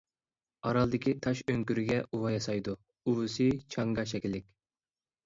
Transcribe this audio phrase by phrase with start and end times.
[0.67, 2.73] ئارالدىكى تاش ئۆڭكۈرگە ئۇۋا ياسايدۇ،
[3.13, 4.49] ئۇۋىسى چاڭگا شەكىللىك.